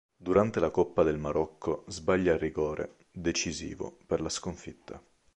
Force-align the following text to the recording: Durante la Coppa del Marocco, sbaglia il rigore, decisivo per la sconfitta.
Durante 0.17 0.59
la 0.59 0.71
Coppa 0.71 1.03
del 1.03 1.19
Marocco, 1.19 1.83
sbaglia 1.89 2.33
il 2.33 2.39
rigore, 2.39 2.95
decisivo 3.11 3.99
per 4.07 4.19
la 4.19 4.29
sconfitta. 4.29 4.99